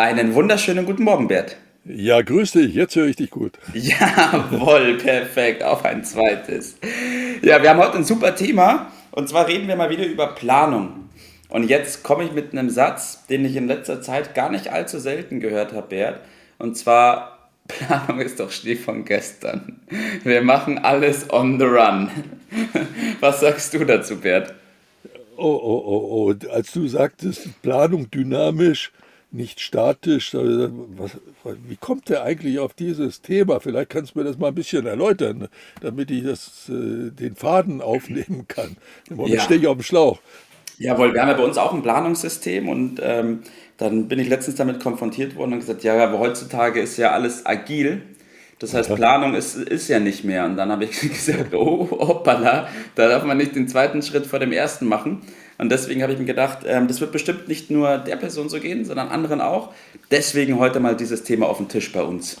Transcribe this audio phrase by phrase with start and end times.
[0.00, 1.56] Einen wunderschönen guten Morgen, Bert.
[1.84, 3.58] Ja, grüß dich, jetzt höre ich dich gut.
[3.74, 6.76] Jawohl, perfekt, auf ein zweites.
[7.42, 11.08] Ja, wir haben heute ein super Thema und zwar reden wir mal wieder über Planung.
[11.48, 15.00] Und jetzt komme ich mit einem Satz, den ich in letzter Zeit gar nicht allzu
[15.00, 16.20] selten gehört habe, Bert.
[16.58, 19.80] Und zwar, Planung ist doch Schnee von gestern.
[20.22, 22.08] Wir machen alles on the run.
[23.20, 24.54] Was sagst du dazu, Bert?
[25.36, 26.52] Oh, oh, oh, oh.
[26.52, 28.92] Als du sagtest, Planung dynamisch,
[29.30, 30.34] nicht statisch.
[30.34, 33.60] Was, wie kommt er eigentlich auf dieses Thema?
[33.60, 35.48] Vielleicht kannst du mir das mal ein bisschen erläutern,
[35.80, 38.76] damit ich das, äh, den Faden aufnehmen kann.
[39.10, 39.42] Im Moment ja.
[39.42, 40.20] stehe ich auf dem Schlauch.
[40.78, 43.40] Jawohl, wir haben ja bei uns auch ein Planungssystem und ähm,
[43.78, 47.44] dann bin ich letztens damit konfrontiert worden und gesagt, ja, aber heutzutage ist ja alles
[47.44, 48.02] agil.
[48.58, 50.44] Das heißt, Planung ist, ist ja nicht mehr.
[50.44, 54.38] Und dann habe ich gesagt, oh, hoppala, da darf man nicht den zweiten Schritt vor
[54.38, 55.22] dem ersten machen.
[55.58, 58.60] Und deswegen habe ich mir gedacht, ähm, das wird bestimmt nicht nur der Person so
[58.60, 59.74] gehen, sondern anderen auch.
[60.10, 62.40] Deswegen heute mal dieses Thema auf dem Tisch bei uns.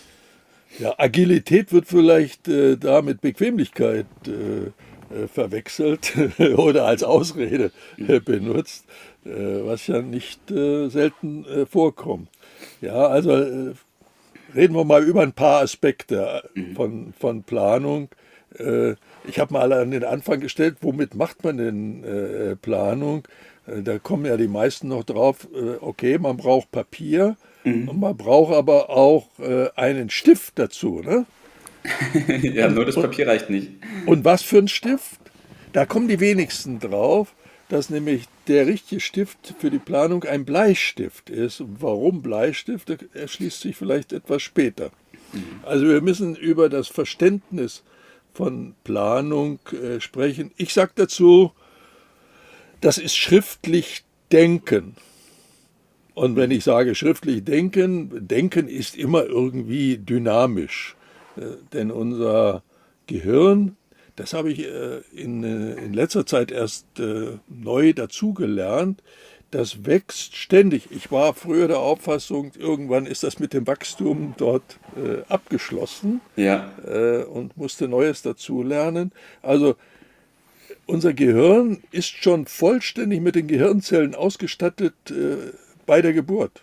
[0.78, 4.66] Ja, Agilität wird vielleicht äh, da mit Bequemlichkeit äh,
[5.14, 6.12] äh verwechselt
[6.56, 8.84] oder als Ausrede äh, benutzt,
[9.24, 12.28] äh, was ja nicht äh, selten vorkommt.
[12.80, 13.32] Ja, also
[14.54, 16.76] reden wir mal über ein paar Aspekte mhm.
[16.76, 18.08] von, von Planung.
[18.50, 23.28] Ich habe mal an den Anfang gestellt, womit macht man denn äh, Planung?
[23.68, 27.88] Äh, da kommen ja die meisten noch drauf, äh, okay, man braucht Papier mhm.
[27.88, 31.00] und man braucht aber auch äh, einen Stift dazu.
[31.04, 31.26] Ne?
[32.42, 33.70] ja, nur das Papier reicht nicht.
[34.06, 35.20] Und was für ein Stift?
[35.72, 37.34] Da kommen die wenigsten drauf,
[37.68, 41.60] dass nämlich der richtige Stift für die Planung ein Bleistift ist.
[41.60, 44.90] Und warum Bleistift, erschließt sich vielleicht etwas später.
[45.32, 45.60] Mhm.
[45.62, 47.82] Also wir müssen über das Verständnis
[48.32, 50.52] von Planung äh, sprechen.
[50.56, 51.52] Ich sage dazu,
[52.80, 54.96] das ist schriftlich Denken.
[56.14, 60.96] Und wenn ich sage schriftlich Denken, Denken ist immer irgendwie dynamisch.
[61.36, 62.62] Äh, denn unser
[63.06, 63.76] Gehirn,
[64.16, 69.02] das habe ich äh, in, äh, in letzter Zeit erst äh, neu dazugelernt,
[69.50, 70.88] das wächst ständig.
[70.90, 76.70] Ich war früher der Auffassung, irgendwann ist das mit dem Wachstum dort äh, abgeschlossen ja.
[76.86, 79.12] äh, und musste Neues dazulernen.
[79.42, 79.76] Also
[80.86, 85.52] unser Gehirn ist schon vollständig mit den Gehirnzellen ausgestattet äh,
[85.86, 86.62] bei der Geburt.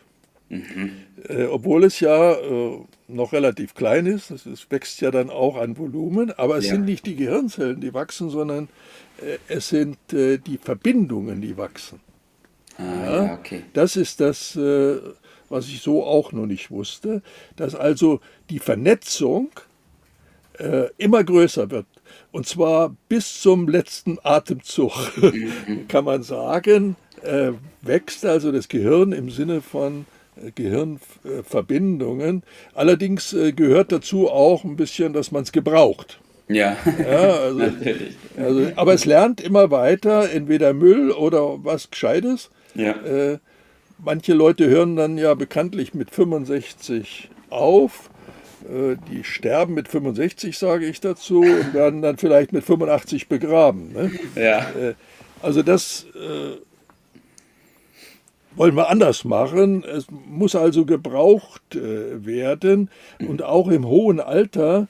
[0.50, 0.92] Mhm.
[1.28, 5.78] Äh, obwohl es ja äh, noch relativ klein ist, es wächst ja dann auch an
[5.78, 6.74] Volumen, aber es ja.
[6.74, 8.68] sind nicht die Gehirnzellen, die wachsen, sondern
[9.22, 12.00] äh, es sind die Verbindungen, die wachsen.
[12.78, 13.64] Ah, ja, okay.
[13.74, 14.98] Das ist das, äh,
[15.50, 17.22] was ich so auch noch nicht wusste,
[17.56, 18.20] dass also
[18.50, 19.50] die Vernetzung
[20.58, 21.86] äh, immer größer wird.
[22.32, 25.88] Und zwar bis zum letzten Atemzug, mhm.
[25.88, 30.06] kann man sagen, äh, wächst also das Gehirn im Sinne von
[30.56, 32.44] Gehirnverbindungen.
[32.74, 36.20] Allerdings gehört dazu auch ein bisschen, dass man es gebraucht.
[36.48, 37.62] Ja, ja also.
[38.38, 42.50] Also, aber es lernt immer weiter, entweder Müll oder was Gescheites.
[42.76, 42.92] Ja.
[42.92, 43.40] Äh,
[43.98, 48.10] manche Leute hören dann ja bekanntlich mit 65 auf.
[48.64, 53.94] Äh, die sterben mit 65, sage ich dazu, und werden dann vielleicht mit 85 begraben.
[53.94, 54.12] Ne?
[54.36, 54.60] Ja.
[54.72, 54.94] Äh,
[55.42, 56.58] also das äh,
[58.56, 59.84] wollen wir anders machen.
[59.84, 64.88] Es muss also gebraucht äh, werden und auch im hohen Alter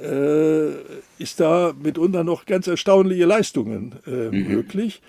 [0.00, 0.72] äh,
[1.18, 4.48] ist da mitunter noch ganz erstaunliche Leistungen äh, mhm.
[4.48, 5.00] möglich.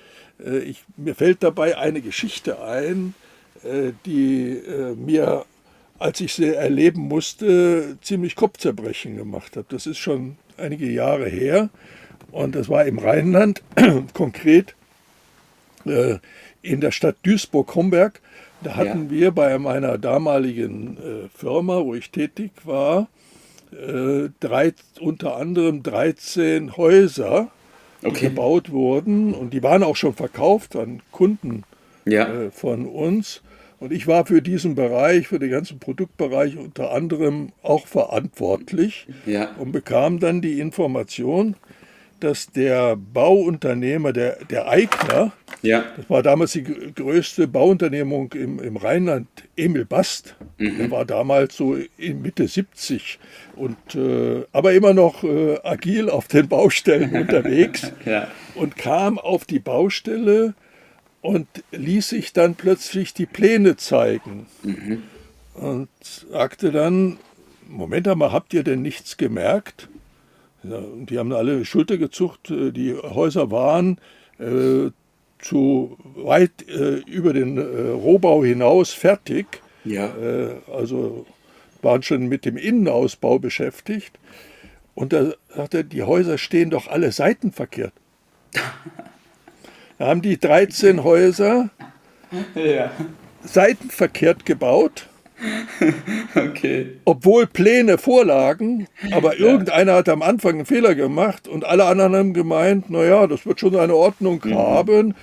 [0.44, 3.14] Äh, ich, mir fällt dabei eine Geschichte ein,
[3.64, 5.46] äh, die äh, mir,
[6.00, 9.68] als ich sie erleben musste, ziemlich Kopfzerbrechen gemacht hat.
[9.70, 11.70] Das ist schon einige Jahre her
[12.32, 13.62] und das war im Rheinland,
[14.14, 14.76] konkret
[16.64, 18.20] in der Stadt Duisburg-Homberg.
[18.64, 19.12] Da hatten ja.
[19.12, 20.98] wir bei meiner damaligen
[21.36, 23.08] Firma, wo ich tätig war,
[24.40, 27.52] drei, unter anderem 13 Häuser
[28.08, 28.28] okay.
[28.28, 31.64] gebaut wurden und die waren auch schon verkauft an Kunden
[32.06, 32.28] ja.
[32.28, 33.42] äh, von uns.
[33.80, 39.50] Und ich war für diesen Bereich, für den ganzen Produktbereich unter anderem auch verantwortlich ja.
[39.60, 41.56] und bekam dann die Information,
[42.20, 45.84] dass der Bauunternehmer, der, der Eigner, Ja.
[45.98, 49.28] das war damals die größte Bauunternehmung im, im Rheinland,
[49.58, 50.36] Emil Bast.
[50.58, 50.78] Mhm.
[50.78, 53.20] Der war damals so in Mitte 70
[53.56, 58.28] und äh, aber immer noch äh, agil auf den Baustellen unterwegs Ja.
[58.56, 60.54] und kam auf die Baustelle
[61.22, 64.46] und ließ sich dann plötzlich die Pläne zeigen
[65.56, 65.90] und
[66.32, 67.18] sagte dann,
[67.68, 69.90] Moment einmal, habt ihr denn nichts gemerkt?
[71.10, 74.00] Die haben alle Schulter gezuckt, äh, die Häuser waren
[74.40, 74.90] äh,
[75.40, 79.46] zu weit äh, über den äh, Rohbau hinaus fertig,
[79.84, 80.08] Ja.
[80.18, 81.26] äh, also
[81.82, 84.18] waren schon mit dem Innenausbau beschäftigt.
[84.96, 87.94] Und da sagte er, die Häuser stehen doch alle seitenverkehrt.
[89.98, 91.70] Da haben die 13 Häuser
[92.56, 92.92] Ja.
[93.44, 95.08] seitenverkehrt gebaut,
[96.36, 96.98] Okay.
[97.06, 102.34] obwohl Pläne vorlagen, aber irgendeiner hat am Anfang einen Fehler gemacht und alle anderen haben
[102.34, 105.16] gemeint, naja, das wird schon eine Ordnung haben,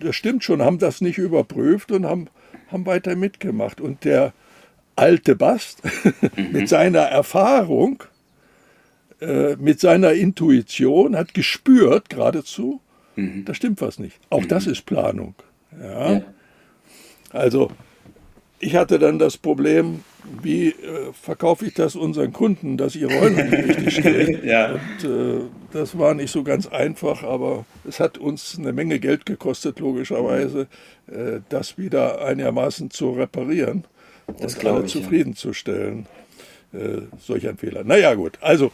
[0.00, 2.28] das stimmt schon, haben das nicht überprüft und haben,
[2.70, 3.80] haben weiter mitgemacht.
[3.80, 4.32] Und der
[4.96, 5.82] alte Bast
[6.52, 8.02] mit seiner Erfahrung,
[9.20, 12.80] äh, mit seiner Intuition hat gespürt geradezu,
[13.16, 14.20] da stimmt was nicht.
[14.30, 15.34] Auch das ist Planung.
[15.80, 16.12] Ja?
[16.12, 16.22] Ja.
[17.30, 17.72] Also
[18.60, 20.02] ich hatte dann das Problem,
[20.42, 24.44] wie äh, verkaufe ich das unseren Kunden, dass ihre nicht richtig stehen.
[24.44, 24.72] Ja.
[24.72, 25.40] Und äh,
[25.72, 30.66] das war nicht so ganz einfach, aber es hat uns eine Menge Geld gekostet, logischerweise,
[31.06, 33.84] äh, das wieder einigermaßen zu reparieren
[34.38, 35.00] Das und alle ich, ja.
[35.00, 36.06] zufriedenzustellen.
[36.72, 37.82] Äh, solch ein Fehler.
[37.82, 38.72] Naja gut, also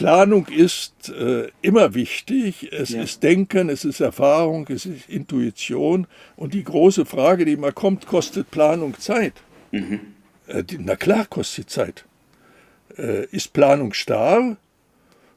[0.00, 2.72] Planung ist äh, immer wichtig.
[2.72, 3.02] Es Ja.
[3.02, 6.06] ist Denken, es ist Erfahrung, es ist Intuition.
[6.36, 9.34] Und die große Frage, die immer kommt, kostet Planung Zeit?
[9.72, 10.00] Mhm.
[10.46, 12.04] Äh, die, na klar, kostet sie Zeit.
[12.96, 14.56] Äh, ist Planung starr?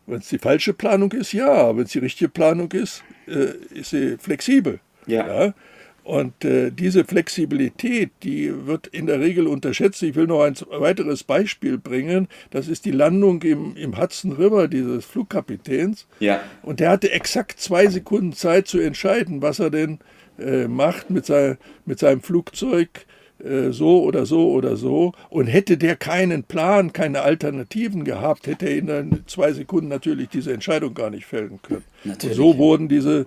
[0.06, 1.76] Wenn es die falsche Planung ist, ja.
[1.76, 4.80] Wenn es die richtige Planung ist, äh, ist sie flexibel.
[5.08, 5.54] Ja.
[6.04, 10.04] Und äh, diese Flexibilität, die wird in der Regel unterschätzt.
[10.04, 12.28] Ich will noch ein weiteres Beispiel bringen.
[12.52, 16.08] Das ist die Landung im, im Hudson River dieses Flugkapitäns.
[16.20, 16.42] Ja.
[16.62, 20.00] Und der hatte exakt zwei Sekunden Zeit zu entscheiden, was er denn
[20.38, 23.06] äh, macht mit, sei, mit seinem Flugzeug,
[23.44, 25.14] äh, so oder so oder so.
[25.30, 30.52] Und hätte der keinen Plan, keine Alternativen gehabt, hätte er in zwei Sekunden natürlich diese
[30.52, 31.86] Entscheidung gar nicht fällen können.
[32.04, 32.58] Natürlich, Und so ja.
[32.58, 33.26] wurden diese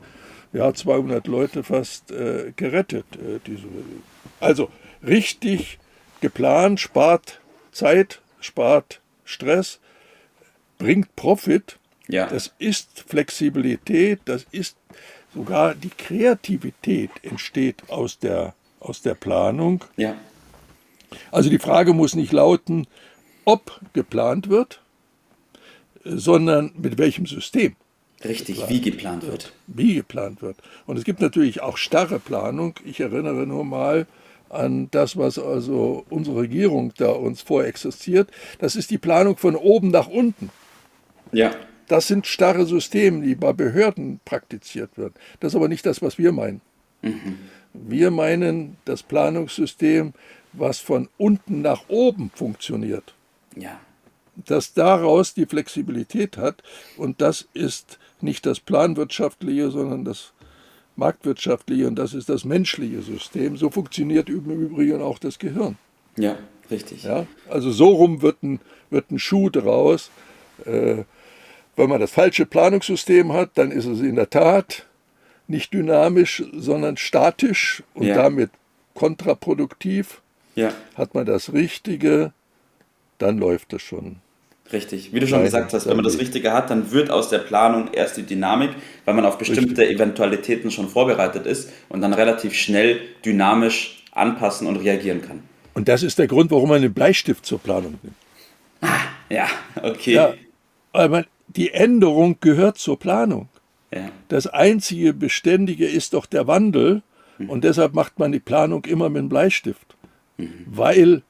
[0.53, 3.07] ja, 200 Leute fast äh, gerettet.
[3.17, 3.67] Äh, diese.
[4.41, 4.71] Also
[5.05, 5.79] richtig
[6.21, 7.41] geplant, spart
[7.73, 9.81] Zeit, spart Stress,
[10.79, 11.79] bringt Profit.
[12.09, 12.27] Ja.
[12.27, 14.77] Das ist Flexibilität, das ist
[15.35, 19.85] sogar die Kreativität entsteht aus der, aus der Planung.
[19.97, 20.17] Ja.
[21.31, 22.87] Also die Frage muss nicht lauten,
[23.45, 24.81] ob geplant wird,
[26.05, 27.77] äh, sondern mit welchem System
[28.25, 29.53] Richtig, wie geplant wird.
[29.67, 30.57] wie geplant wird.
[30.87, 32.75] Und es gibt natürlich auch starre Planung.
[32.85, 34.07] Ich erinnere nur mal
[34.49, 38.31] an das, was also unsere Regierung da uns vorexistiert.
[38.59, 40.51] Das ist die Planung von oben nach unten.
[41.33, 41.51] Ja.
[41.89, 45.15] Das sind starre Systeme, die bei Behörden praktiziert werden.
[45.41, 46.61] Das ist aber nicht das, was wir meinen.
[47.75, 50.15] Wir meinen das Planungssystem,
[50.53, 53.15] was von unten nach oben funktioniert
[53.55, 53.79] Ja.
[54.37, 56.63] das daraus die Flexibilität hat.
[56.97, 60.33] Und das ist nicht das planwirtschaftliche, sondern das
[60.97, 63.57] marktwirtschaftliche und das ist das menschliche System.
[63.57, 65.77] So funktioniert im Übrigen auch das Gehirn.
[66.17, 66.37] Ja,
[66.71, 67.03] richtig.
[67.05, 67.27] Ja?
[67.51, 70.11] Also so rum wird ein, wird ein Schuh draus.
[70.65, 71.05] Äh,
[71.77, 74.87] wenn man das falsche Planungssystem hat, dann ist es in der Tat
[75.47, 78.15] nicht dynamisch, sondern statisch und Ja.
[78.17, 78.51] damit
[78.95, 80.23] kontraproduktiv.
[80.55, 82.33] Ja, Hat man das Richtige,
[83.19, 84.17] dann läuft es schon.
[84.73, 85.13] Richtig.
[85.13, 87.89] Wie du schon gesagt hast, wenn man das Richtige hat, dann wird aus der Planung
[87.93, 88.71] erst die Dynamik,
[89.05, 94.77] weil man auf bestimmte Eventualitäten schon vorbereitet ist und dann relativ schnell dynamisch anpassen und
[94.77, 95.43] reagieren kann.
[95.75, 98.17] Und das ist der Grund, warum man den Bleistift zur Planung nimmt.
[99.29, 99.49] Ja,
[99.83, 100.15] okay.
[100.15, 100.35] Ja,
[100.93, 103.49] weil man, die Änderung gehört zur Planung.
[103.93, 104.09] Ja.
[104.29, 107.03] Das einzige Beständige ist doch der Wandel
[107.49, 109.97] und deshalb macht man die Planung immer mit dem Bleistift,
[110.67, 111.23] weil es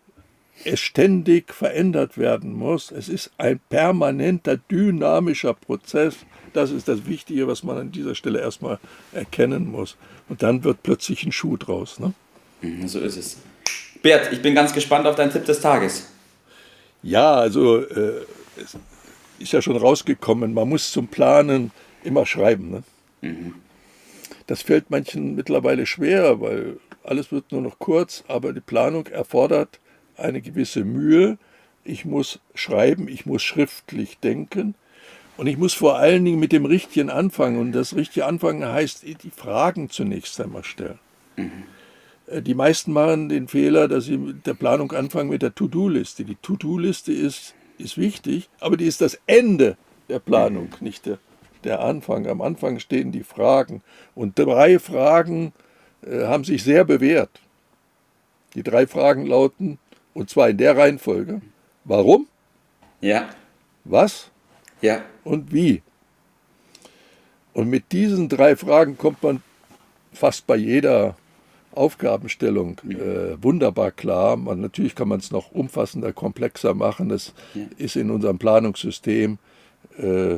[0.75, 2.91] ständig verändert werden muss.
[2.91, 6.17] Es ist ein permanenter dynamischer Prozess.
[6.53, 8.79] Das ist das Wichtige, was man an dieser Stelle erstmal
[9.13, 9.97] erkennen muss.
[10.29, 12.01] Und dann wird plötzlich ein Schuh draus.
[12.01, 12.15] Ne?
[12.63, 13.37] Mhm, So ist es.
[14.03, 16.11] Bert, ich bin ganz gespannt auf deinen Tipp des Tages.
[17.03, 18.25] Ja, also äh,
[18.57, 18.77] es
[19.39, 21.71] ist ja schon rausgekommen, man muss zum Planen
[22.03, 22.71] immer schreiben.
[22.71, 23.53] Ne?
[24.47, 29.81] Das fällt manchen mittlerweile schwer, weil alles wird nur noch kurz, aber die Planung erfordert
[30.17, 31.39] eine gewisse Mühe.
[31.85, 34.75] Ich muss schreiben, ich muss schriftlich denken
[35.37, 37.59] Und ich muss vor allen Dingen mit dem Richtigen anfangen.
[37.59, 40.99] Und das richtige Anfangen heißt, die Fragen zunächst einmal stellen.
[41.37, 42.43] Mhm.
[42.43, 46.25] Die meisten machen den Fehler, dass sie mit der Planung anfangen mit der To-Do-Liste.
[46.25, 49.77] Die To-Do-Liste ist, ist wichtig, aber die ist das Ende
[50.09, 50.85] der Planung, mhm.
[50.85, 51.19] nicht der,
[51.63, 52.27] der Anfang.
[52.27, 53.83] Am Anfang stehen die Fragen.
[54.15, 55.53] Und drei Fragen
[56.03, 57.41] äh, haben sich sehr bewährt.
[58.55, 59.79] Die drei Fragen lauten,
[60.17, 61.43] und zwar in der Reihenfolge,
[61.85, 62.27] warum?
[63.03, 63.29] Ja.
[63.85, 64.31] Was?
[64.81, 65.03] Ja.
[65.25, 65.83] Und wie?
[67.53, 69.43] Und mit diesen drei Fragen kommt man
[70.13, 71.17] fast bei jeder
[71.73, 74.37] Aufgabenstellung äh, wunderbar klar.
[74.37, 77.11] Man, natürlich kann man es noch umfassender, komplexer machen.
[77.11, 77.65] Das ja.
[77.77, 79.37] ist in unserem Planungssystem,
[79.99, 80.37] äh,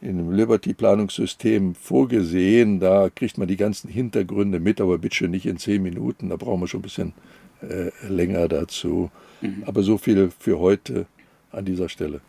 [0.00, 2.78] in dem Liberty-Planungssystem vorgesehen.
[2.78, 6.28] Da kriegt man die ganzen Hintergründe mit, aber bitte nicht in zehn Minuten.
[6.28, 7.14] Da brauchen wir schon ein bisschen
[7.62, 9.10] äh, länger dazu.
[9.40, 9.64] Mhm.
[9.66, 11.06] Aber so viel für heute
[11.52, 12.20] an dieser Stelle.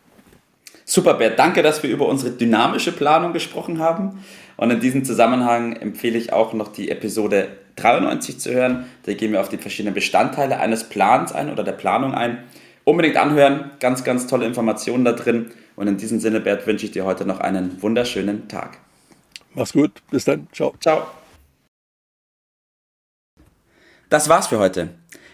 [0.86, 1.38] Super, Bert.
[1.38, 4.24] Danke, dass wir über unsere dynamische Planung gesprochen haben.
[4.58, 8.86] Und in diesem Zusammenhang empfehle ich auch noch die Episode 93 zu hören.
[9.04, 12.40] Da gehen wir auf die verschiedenen Bestandteile eines Plans ein oder der Planung ein.
[12.84, 13.72] Unbedingt anhören.
[13.80, 15.52] Ganz, ganz tolle Informationen da drin.
[15.76, 18.80] Und in diesem Sinne, Bert, wünsche ich dir heute noch einen wunderschönen Tag.
[19.54, 19.92] Mach's gut.
[20.12, 20.48] Bis dann.
[20.52, 20.74] Ciao.
[20.80, 21.08] Ciao.
[24.10, 24.90] Das war's für heute.